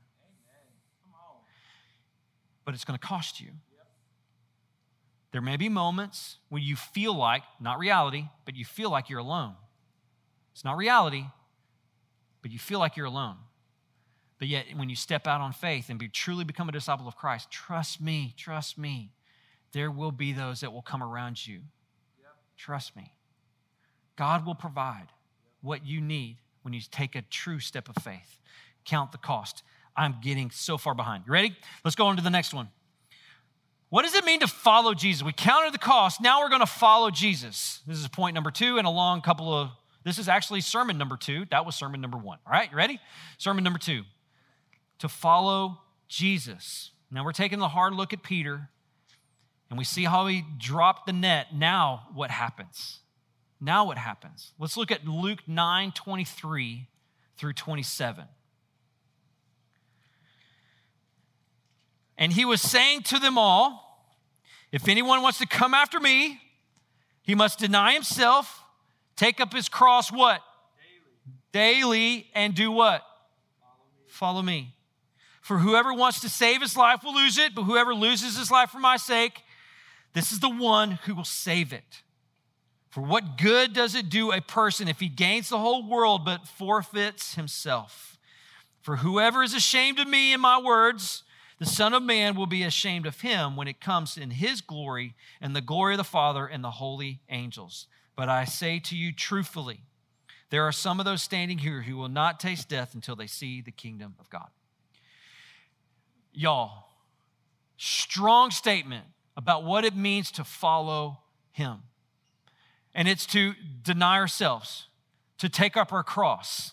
[2.64, 3.51] But it's going to cost you.
[5.33, 9.19] There may be moments when you feel like, not reality, but you feel like you're
[9.19, 9.55] alone.
[10.53, 11.25] It's not reality,
[12.43, 13.37] but you feel like you're alone.
[14.39, 17.17] But yet, when you step out on faith and be truly become a disciple of
[17.17, 19.12] Christ, trust me, trust me,
[19.73, 21.61] there will be those that will come around you.
[22.19, 22.29] Yep.
[22.57, 23.12] Trust me.
[24.17, 25.09] God will provide
[25.61, 28.41] what you need when you take a true step of faith.
[28.85, 29.62] Count the cost.
[29.97, 31.25] I'm getting so far behind.
[31.27, 31.57] You ready?
[31.85, 32.69] Let's go on to the next one.
[33.97, 35.23] What does it mean to follow Jesus?
[35.23, 36.21] We counted the cost.
[36.21, 37.81] Now we're going to follow Jesus.
[37.87, 39.71] This is point number two and a long couple of,
[40.05, 41.47] this is actually sermon number two.
[41.51, 42.37] That was sermon number one.
[42.47, 43.01] All right, you ready?
[43.39, 44.03] Sermon number two
[44.99, 46.91] to follow Jesus.
[47.11, 48.69] Now we're taking the hard look at Peter
[49.71, 51.55] and we see how he dropped the net.
[51.55, 52.99] Now what happens?
[53.63, 54.53] Now what happens?
[54.59, 56.87] Let's look at Luke 9 23
[57.39, 58.25] through 27.
[62.19, 63.86] And he was saying to them all,
[64.72, 66.40] If anyone wants to come after me,
[67.22, 68.62] he must deny himself,
[69.16, 70.42] take up his cross, what?
[71.52, 73.02] Daily, Daily and do what?
[73.61, 74.42] Follow me.
[74.42, 74.74] Follow me.
[75.40, 78.70] For whoever wants to save his life will lose it, but whoever loses his life
[78.70, 79.42] for my sake,
[80.12, 82.02] this is the one who will save it.
[82.88, 86.48] For what good does it do a person if he gains the whole world but
[86.48, 88.18] forfeits himself?
[88.81, 91.22] For whoever is ashamed of me and my words,
[91.59, 95.14] the Son of Man will be ashamed of him when it comes in his glory
[95.40, 97.87] and the glory of the Father and the holy angels.
[98.14, 99.81] But I say to you truthfully,
[100.51, 103.61] there are some of those standing here who will not taste death until they see
[103.62, 104.49] the kingdom of God.
[106.33, 106.88] Y'all,
[107.79, 111.19] strong statement about what it means to follow
[111.53, 111.79] him.
[112.95, 114.88] And it's to deny ourselves,
[115.38, 116.73] to take up our cross.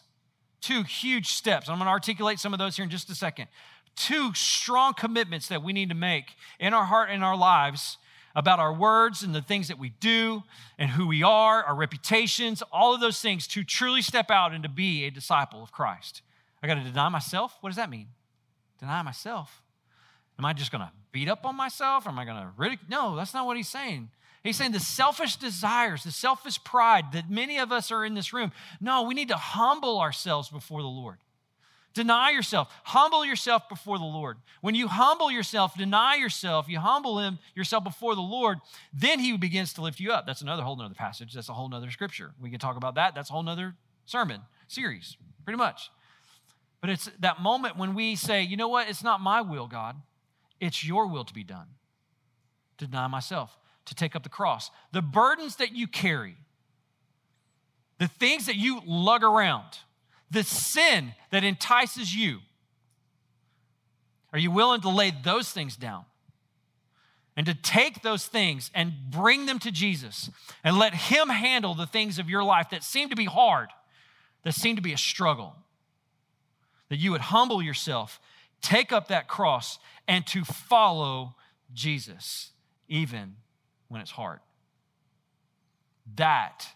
[0.61, 1.67] Two huge steps.
[1.67, 3.47] I'm going to articulate some of those here in just a second
[3.95, 7.97] two strong commitments that we need to make in our heart and our lives
[8.35, 10.43] about our words and the things that we do
[10.77, 14.63] and who we are, our reputations, all of those things to truly step out and
[14.63, 16.21] to be a disciple of Christ.
[16.61, 17.57] I got to deny myself.
[17.61, 18.07] What does that mean?
[18.79, 19.61] Deny myself.
[20.39, 22.07] Am I just going to beat up on myself?
[22.07, 22.87] Am I going to ridicule?
[22.89, 24.09] No, that's not what he's saying.
[24.43, 28.33] He's saying the selfish desires, the selfish pride that many of us are in this
[28.33, 28.51] room.
[28.81, 31.17] No, we need to humble ourselves before the Lord.
[31.93, 32.73] Deny yourself.
[32.85, 34.37] Humble yourself before the Lord.
[34.61, 38.59] When you humble yourself, deny yourself, you humble him yourself before the Lord,
[38.91, 40.25] then he begins to lift you up.
[40.25, 41.33] That's another whole nother passage.
[41.33, 42.33] That's a whole nother scripture.
[42.41, 43.13] We can talk about that.
[43.13, 43.75] That's a whole nother
[44.05, 45.91] sermon series, pretty much.
[46.81, 48.89] But it's that moment when we say, you know what?
[48.89, 49.95] It's not my will, God.
[50.59, 51.67] It's your will to be done.
[52.79, 54.71] To deny myself, to take up the cross.
[54.91, 56.37] The burdens that you carry,
[57.99, 59.77] the things that you lug around,
[60.33, 62.39] the sin that entices you.
[64.33, 66.05] Are you willing to lay those things down
[67.37, 70.31] and to take those things and bring them to Jesus
[70.63, 73.69] and let Him handle the things of your life that seem to be hard,
[74.43, 75.55] that seem to be a struggle.
[76.89, 78.19] That you would humble yourself,
[78.61, 81.35] take up that cross, and to follow
[81.73, 82.51] Jesus,
[82.87, 83.35] even
[83.87, 84.39] when it's hard.
[86.15, 86.67] That,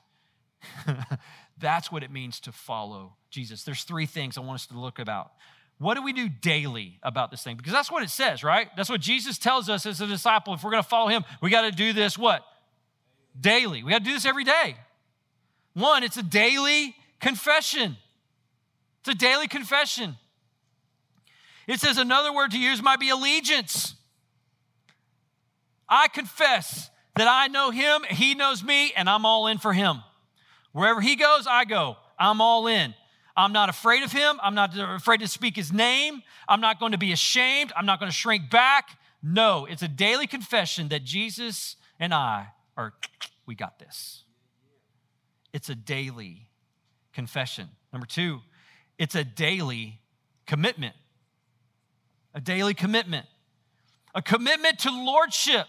[1.59, 3.63] that's what it means to follow Jesus.
[3.63, 5.31] There's three things I want us to look about.
[5.79, 7.55] What do we do daily about this thing?
[7.55, 8.69] Because that's what it says, right?
[8.75, 10.53] That's what Jesus tells us as a disciple.
[10.53, 12.43] If we're going to follow him, we got to do this what?
[13.39, 13.83] Daily.
[13.83, 14.75] We got to do this every day.
[15.73, 17.97] One, it's a daily confession.
[19.01, 20.17] It's a daily confession.
[21.67, 23.93] It says another word to use might be allegiance.
[25.87, 30.01] I confess that I know him, he knows me, and I'm all in for him.
[30.71, 31.97] Wherever he goes, I go.
[32.19, 32.93] I'm all in.
[33.37, 34.39] I'm not afraid of him.
[34.41, 36.23] I'm not afraid to speak his name.
[36.49, 37.71] I'm not going to be ashamed.
[37.77, 38.97] I'm not going to shrink back.
[39.21, 42.93] No, it's a daily confession that Jesus and I are,
[43.45, 44.23] we got this.
[45.53, 46.49] It's a daily
[47.13, 47.69] confession.
[47.93, 48.41] Number two,
[48.97, 49.99] it's a daily
[50.47, 50.95] commitment.
[52.33, 53.27] A daily commitment.
[54.15, 55.67] A commitment to lordship.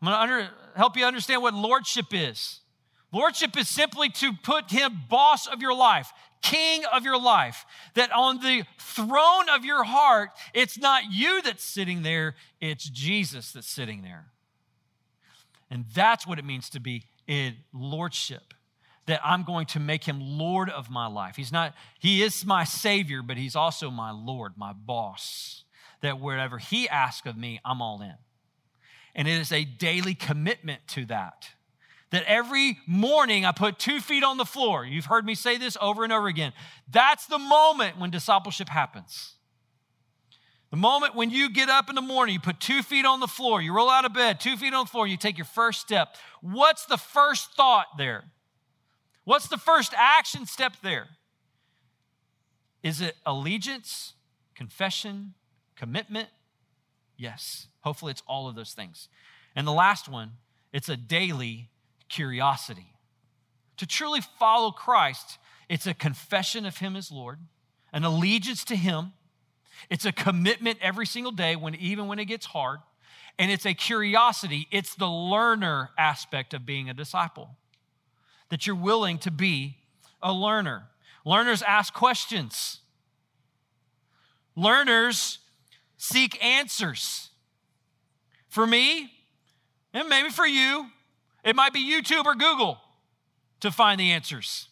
[0.00, 2.60] I'm going to under, help you understand what lordship is.
[3.12, 7.64] Lordship is simply to put him boss of your life, king of your life.
[7.94, 13.52] That on the throne of your heart, it's not you that's sitting there, it's Jesus
[13.52, 14.26] that's sitting there.
[15.70, 18.54] And that's what it means to be in lordship.
[19.06, 21.34] That I'm going to make him Lord of my life.
[21.34, 25.64] He's not, he is my Savior, but he's also my Lord, my boss.
[26.02, 28.14] That wherever he asks of me, I'm all in.
[29.14, 31.48] And it is a daily commitment to that
[32.12, 34.84] that every morning I put two feet on the floor.
[34.84, 36.52] You've heard me say this over and over again.
[36.88, 39.32] That's the moment when discipleship happens.
[40.70, 43.26] The moment when you get up in the morning, you put two feet on the
[43.26, 45.80] floor, you roll out of bed, two feet on the floor, you take your first
[45.80, 46.16] step.
[46.40, 48.24] What's the first thought there?
[49.24, 51.08] What's the first action step there?
[52.82, 54.14] Is it allegiance,
[54.54, 55.34] confession,
[55.76, 56.28] commitment?
[57.16, 57.68] Yes.
[57.80, 59.08] Hopefully, it's all of those things.
[59.54, 60.32] And the last one,
[60.72, 61.68] it's a daily
[62.12, 62.86] curiosity.
[63.78, 67.40] To truly follow Christ, it's a confession of Him as Lord,
[67.92, 69.12] an allegiance to Him.
[69.90, 72.78] It's a commitment every single day, when, even when it gets hard.
[73.38, 74.68] And it's a curiosity.
[74.70, 77.56] It's the learner aspect of being a disciple,
[78.50, 79.78] that you're willing to be
[80.22, 80.84] a learner.
[81.24, 82.80] Learners ask questions,
[84.54, 85.38] learners
[85.96, 87.30] seek answers.
[88.48, 89.10] For me,
[89.94, 90.88] and maybe for you,
[91.44, 92.78] it might be YouTube or Google
[93.60, 94.68] to find the answers.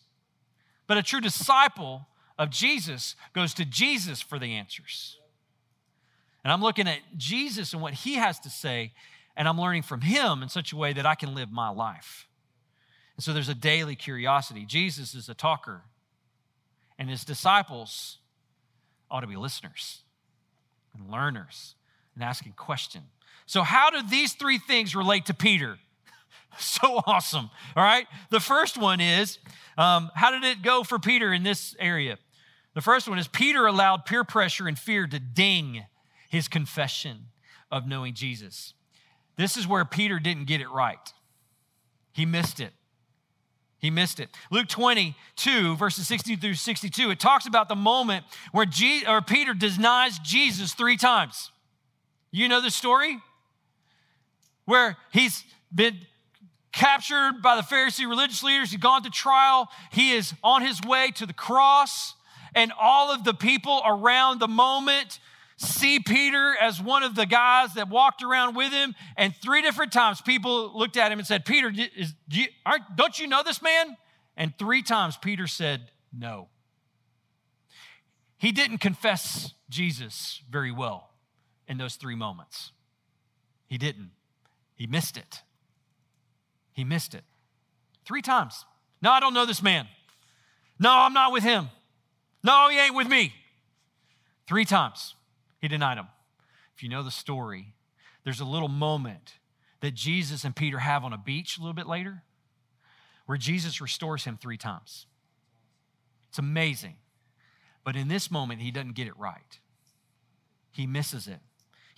[0.86, 2.06] But a true disciple
[2.38, 5.18] of Jesus goes to Jesus for the answers.
[6.42, 8.92] And I'm looking at Jesus and what he has to say,
[9.36, 12.26] and I'm learning from him in such a way that I can live my life.
[13.16, 14.64] And so there's a daily curiosity.
[14.64, 15.82] Jesus is a talker,
[16.98, 18.18] and his disciples
[19.10, 20.02] ought to be listeners
[20.94, 21.74] and learners
[22.14, 23.04] and asking questions.
[23.46, 25.78] So, how do these three things relate to Peter?
[26.58, 27.50] so awesome.
[27.76, 28.06] All right.
[28.30, 29.38] The first one is
[29.78, 32.18] um, how did it go for Peter in this area?
[32.74, 35.84] The first one is Peter allowed peer pressure and fear to ding
[36.28, 37.26] his confession
[37.70, 38.74] of knowing Jesus.
[39.36, 41.12] This is where Peter didn't get it right.
[42.12, 42.72] He missed it.
[43.78, 44.28] He missed it.
[44.50, 49.54] Luke 22, verses 60 through 62, it talks about the moment where Je- or Peter
[49.54, 51.50] denies Jesus three times.
[52.30, 53.18] You know the story?
[54.66, 55.96] Where he's been
[56.72, 58.70] captured by the Pharisee religious leaders.
[58.70, 59.68] He's gone to trial.
[59.90, 62.14] He is on his way to the cross.
[62.54, 65.18] And all of the people around the moment
[65.56, 68.94] see Peter as one of the guys that walked around with him.
[69.16, 72.46] And three different times people looked at him and said, Peter, is, do you,
[72.94, 73.96] don't you know this man?
[74.36, 76.48] And three times Peter said, No.
[78.38, 81.10] He didn't confess Jesus very well
[81.68, 82.72] in those three moments.
[83.66, 84.12] He didn't.
[84.74, 85.42] He missed it.
[86.80, 87.24] He missed it
[88.06, 88.64] three times.
[89.02, 89.86] No, I don't know this man.
[90.78, 91.68] No, I'm not with him.
[92.42, 93.34] No, he ain't with me.
[94.48, 95.14] Three times
[95.60, 96.06] he denied him.
[96.74, 97.74] If you know the story,
[98.24, 99.34] there's a little moment
[99.80, 102.22] that Jesus and Peter have on a beach a little bit later
[103.26, 105.04] where Jesus restores him three times.
[106.30, 106.96] It's amazing.
[107.84, 109.60] But in this moment, he doesn't get it right.
[110.70, 111.40] He misses it.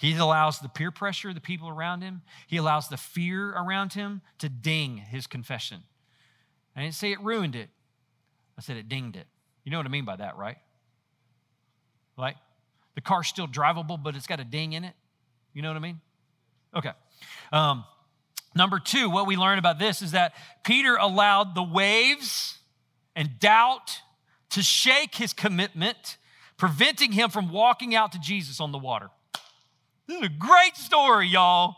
[0.02, 3.92] He allows the peer pressure of the people around him, he allows the fear around
[3.92, 5.84] him to ding his confession.
[6.74, 7.70] I didn't say it ruined it,
[8.58, 9.28] I said it dinged it.
[9.62, 10.56] You know what I mean by that, right?
[12.16, 12.34] Like
[12.96, 14.94] the car's still drivable, but it's got a ding in it.
[15.54, 16.00] You know what I mean?
[16.74, 16.90] Okay.
[17.52, 17.84] Um,
[18.56, 20.34] number two, what we learn about this is that
[20.64, 22.58] Peter allowed the waves
[23.14, 24.00] and doubt
[24.50, 26.16] to shake his commitment,
[26.56, 29.08] preventing him from walking out to Jesus on the water.
[30.12, 31.74] This is a great story, y'all.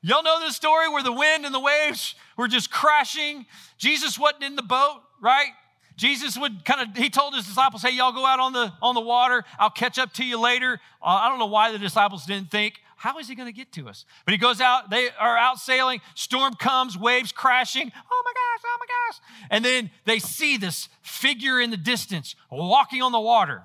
[0.00, 3.46] Y'all know this story where the wind and the waves were just crashing.
[3.78, 5.48] Jesus wasn't in the boat, right?
[5.96, 8.94] Jesus would kind of, he told his disciples, hey, y'all go out on the, on
[8.94, 9.42] the water.
[9.58, 10.78] I'll catch up to you later.
[11.02, 13.72] Uh, I don't know why the disciples didn't think, how is he going to get
[13.72, 14.04] to us?
[14.24, 17.90] But he goes out, they are out sailing, storm comes, waves crashing.
[17.92, 19.20] Oh my gosh, oh my gosh.
[19.50, 23.64] And then they see this figure in the distance walking on the water.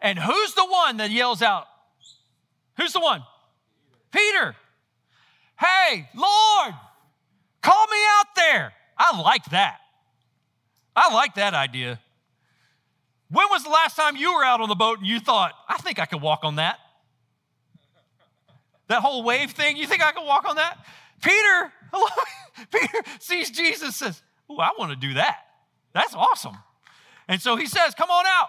[0.00, 1.68] And who's the one that yells out?
[2.82, 3.22] Who's the one?
[4.10, 4.56] Peter.
[5.56, 6.74] Hey, Lord,
[7.62, 8.72] call me out there.
[8.98, 9.78] I like that.
[10.96, 12.00] I like that idea.
[13.30, 15.78] When was the last time you were out on the boat and you thought, I
[15.78, 16.78] think I could walk on that?
[18.88, 20.76] That whole wave thing, you think I can walk on that?
[21.22, 21.72] Peter,
[22.72, 24.20] Peter sees Jesus, says,
[24.50, 25.38] Oh, I want to do that.
[25.94, 26.56] That's awesome.
[27.28, 28.48] And so he says, Come on out.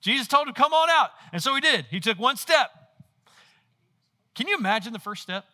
[0.00, 1.10] Jesus told him, Come on out.
[1.34, 1.84] And so he did.
[1.90, 2.70] He took one step.
[4.34, 5.44] Can you imagine the first step?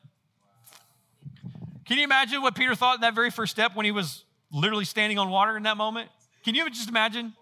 [1.84, 4.84] Can you imagine what Peter thought in that very first step when he was literally
[4.84, 6.10] standing on water in that moment?
[6.44, 7.34] Can you just imagine?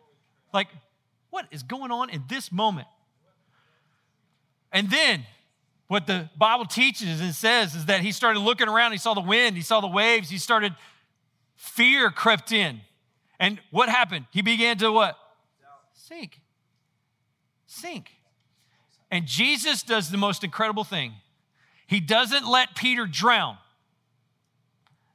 [0.53, 0.69] Like,
[1.31, 2.87] what is going on in this moment?
[4.73, 5.27] And then
[5.89, 9.21] what the Bible teaches and says is that he started looking around, he saw the
[9.21, 10.75] wind, he saw the waves, he started,
[11.57, 12.81] fear crept in.
[13.39, 14.27] And what happened?
[14.31, 15.17] He began to what?
[15.93, 16.41] Sink.
[17.67, 18.13] Sink.
[19.11, 21.15] And Jesus does the most incredible thing.
[21.87, 23.59] He doesn't let Peter drown.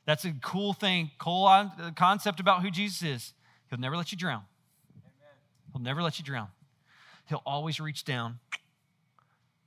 [0.06, 3.34] That's a cool thing, cool uh, concept about who Jesus is.
[3.70, 4.44] He'll never let you drown.
[5.72, 6.48] He'll never let you drown.
[7.28, 8.40] He'll always reach down.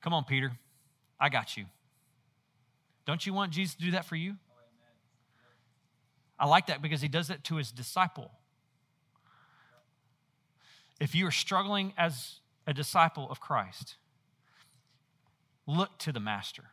[0.01, 0.53] Come on, Peter.
[1.19, 1.65] I got you.
[3.07, 4.37] Don't you want Jesus to do that for you?
[6.39, 8.31] I like that because he does that to his disciple.
[11.01, 13.97] If you are struggling as a disciple of Christ,
[15.67, 16.65] look to the Master.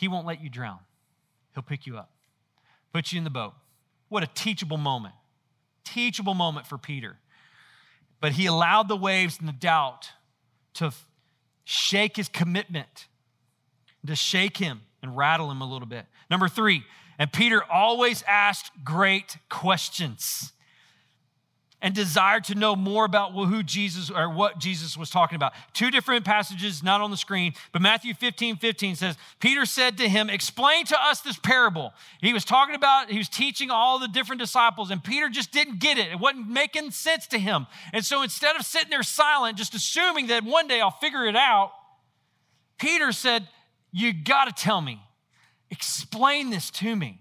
[0.00, 0.78] He won't let you drown,
[1.52, 2.10] He'll pick you up,
[2.90, 3.52] put you in the boat.
[4.08, 5.14] What a teachable moment.
[5.84, 7.18] Teachable moment for Peter.
[8.18, 10.08] But he allowed the waves and the doubt
[10.74, 10.92] to
[11.64, 13.08] shake his commitment,
[14.06, 16.06] to shake him and rattle him a little bit.
[16.30, 16.84] Number three,
[17.18, 20.54] and Peter always asked great questions
[21.82, 25.52] and desired to know more about who Jesus or what Jesus was talking about.
[25.72, 30.08] Two different passages, not on the screen, but Matthew 15 15 says, Peter said to
[30.08, 31.92] him, Explain to us this parable.
[32.20, 35.80] He was talking about, he was teaching all the different disciples, and Peter just didn't
[35.80, 36.12] get it.
[36.12, 37.66] It wasn't making sense to him.
[37.92, 41.36] And so instead of sitting there silent, just assuming that one day I'll figure it
[41.36, 41.72] out,
[42.78, 43.48] Peter said,
[43.90, 45.00] You got to tell me,
[45.70, 47.20] explain this to me.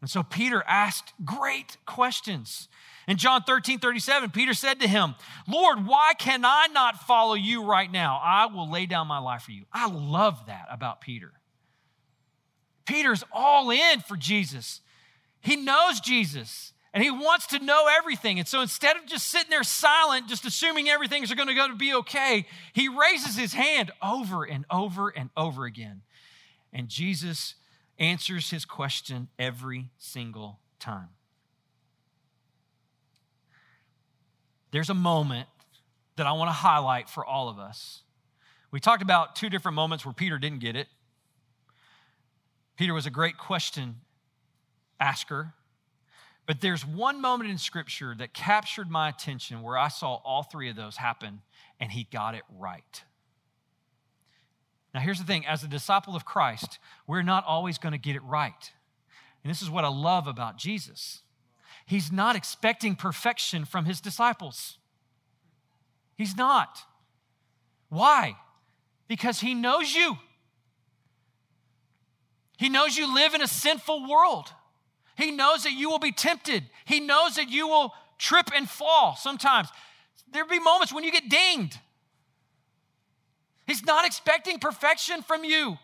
[0.00, 2.68] And so Peter asked great questions.
[3.08, 5.14] In John 13, 37, Peter said to him,
[5.46, 8.20] Lord, why can I not follow you right now?
[8.22, 9.64] I will lay down my life for you.
[9.72, 11.32] I love that about Peter.
[12.84, 14.80] Peter's all in for Jesus.
[15.40, 18.38] He knows Jesus and he wants to know everything.
[18.38, 21.74] And so instead of just sitting there silent, just assuming everything's going to go to
[21.74, 26.02] be okay, he raises his hand over and over and over again.
[26.72, 27.54] And Jesus
[27.98, 31.08] answers his question every single time.
[34.76, 35.48] There's a moment
[36.16, 38.02] that I want to highlight for all of us.
[38.70, 40.86] We talked about two different moments where Peter didn't get it.
[42.76, 43.96] Peter was a great question
[45.00, 45.54] asker.
[46.44, 50.68] But there's one moment in Scripture that captured my attention where I saw all three
[50.68, 51.40] of those happen
[51.80, 53.02] and he got it right.
[54.92, 58.14] Now, here's the thing as a disciple of Christ, we're not always going to get
[58.14, 58.72] it right.
[59.42, 61.22] And this is what I love about Jesus.
[61.86, 64.78] He's not expecting perfection from his disciples.
[66.16, 66.80] He's not.
[67.88, 68.36] Why?
[69.06, 70.18] Because he knows you.
[72.58, 74.52] He knows you live in a sinful world.
[75.16, 76.64] He knows that you will be tempted.
[76.84, 79.68] He knows that you will trip and fall sometimes.
[80.32, 81.78] There'll be moments when you get dinged.
[83.66, 85.78] He's not expecting perfection from you.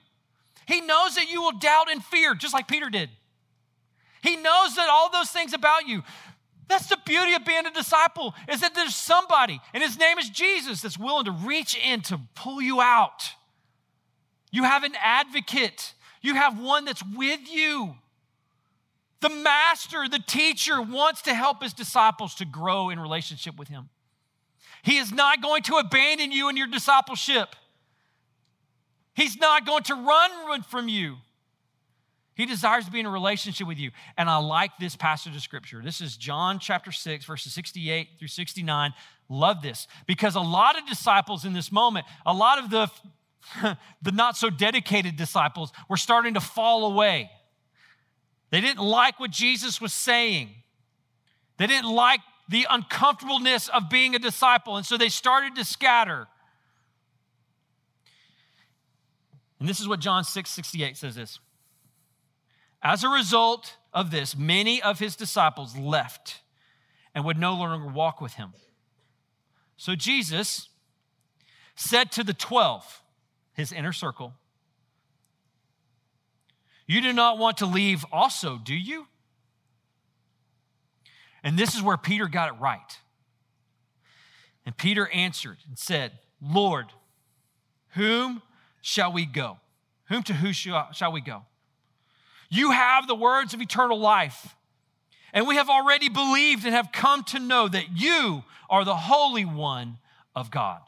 [0.66, 3.10] He knows that you will doubt and fear, just like Peter did.
[4.22, 6.02] He knows that all those things about you.
[6.68, 10.30] That's the beauty of being a disciple, is that there's somebody, and his name is
[10.30, 13.24] Jesus, that's willing to reach in to pull you out.
[14.50, 15.92] You have an advocate,
[16.22, 17.96] you have one that's with you.
[19.20, 23.88] The master, the teacher wants to help his disciples to grow in relationship with him.
[24.82, 27.54] He is not going to abandon you in your discipleship.
[29.14, 31.16] He's not going to run from you.
[32.42, 33.92] He desires to be in a relationship with you.
[34.18, 35.80] And I like this passage of scripture.
[35.80, 38.92] This is John chapter 6, verses 68 through 69.
[39.28, 42.90] Love this because a lot of disciples in this moment, a lot of the,
[44.02, 47.30] the not so dedicated disciples were starting to fall away.
[48.50, 50.50] They didn't like what Jesus was saying,
[51.58, 54.76] they didn't like the uncomfortableness of being a disciple.
[54.76, 56.26] And so they started to scatter.
[59.60, 61.38] And this is what John 6 68 says this.
[62.82, 66.40] As a result of this, many of his disciples left
[67.14, 68.54] and would no longer walk with him.
[69.76, 70.68] So Jesus
[71.76, 73.02] said to the 12,
[73.54, 74.34] his inner circle,
[76.86, 79.06] You do not want to leave also, do you?
[81.44, 82.98] And this is where Peter got it right.
[84.64, 86.86] And Peter answered and said, Lord,
[87.90, 88.42] whom
[88.80, 89.58] shall we go?
[90.04, 91.42] Whom to who shall we go?
[92.52, 94.54] You have the words of eternal life.
[95.32, 99.46] And we have already believed and have come to know that you are the Holy
[99.46, 99.96] One
[100.36, 100.82] of God.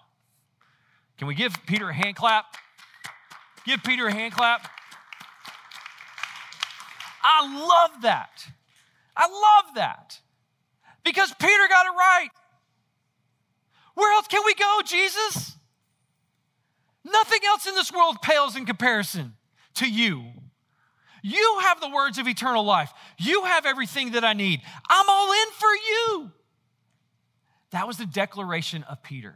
[1.17, 2.45] Can we give Peter a hand clap?
[3.65, 4.69] Give Peter a hand clap.
[7.23, 8.47] I love that.
[9.17, 10.21] I love that
[11.03, 12.29] because Peter got it right.
[13.95, 15.57] Where else can we go, Jesus?
[17.07, 19.37] Nothing else in this world pales in comparison
[19.77, 20.27] to you.
[21.27, 22.93] You have the words of eternal life.
[23.19, 24.61] You have everything that I need.
[24.91, 26.33] I'm all in for you.
[27.71, 29.35] That was the declaration of Peter.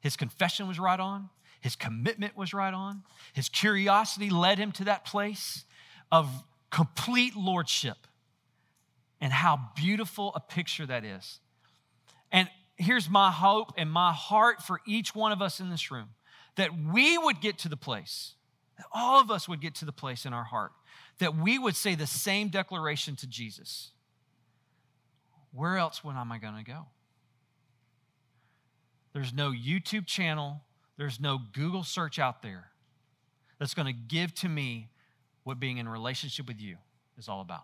[0.00, 1.30] His confession was right on,
[1.62, 5.64] his commitment was right on, his curiosity led him to that place
[6.12, 6.28] of
[6.70, 7.96] complete lordship.
[9.22, 11.40] And how beautiful a picture that is.
[12.30, 16.10] And here's my hope and my heart for each one of us in this room
[16.56, 18.34] that we would get to the place
[18.76, 20.72] that all of us would get to the place in our heart
[21.18, 23.90] that we would say the same declaration to Jesus.
[25.52, 26.86] Where else when am I going to go?
[29.12, 30.62] There's no YouTube channel,
[30.96, 32.70] there's no Google search out there
[33.58, 34.88] that's going to give to me
[35.44, 36.76] what being in relationship with you
[37.16, 37.62] is all about.